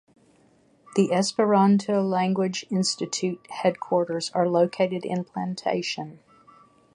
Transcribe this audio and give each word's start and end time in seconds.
The 0.95 1.13
Esperanto 1.13 2.01
language 2.01 2.65
institute 2.71 3.45
headquarters 3.51 4.31
are 4.33 4.49
located 4.49 5.05
in 5.05 5.23
Plantation. 5.23 6.17